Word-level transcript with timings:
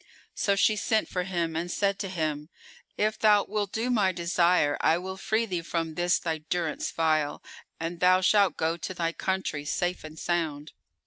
So 0.33 0.55
she 0.55 0.75
sent 0.77 1.07
for 1.09 1.25
him 1.25 1.55
and 1.55 1.69
said 1.69 1.99
to 1.99 2.09
him, 2.09 2.49
"If 2.97 3.19
thou 3.19 3.43
wilt 3.47 3.71
do 3.71 3.91
my 3.91 4.11
desire, 4.11 4.75
I 4.81 4.97
will 4.97 5.15
free 5.15 5.45
thee 5.45 5.61
from 5.61 5.93
this 5.93 6.17
thy 6.17 6.39
durance 6.39 6.89
vile 6.89 7.43
and 7.79 7.99
thou 7.99 8.19
shalt 8.21 8.57
go 8.57 8.77
to 8.77 8.95
thy 8.95 9.11
country, 9.11 9.63
safe 9.63 10.03
and 10.03 10.17
sound." 10.17 10.71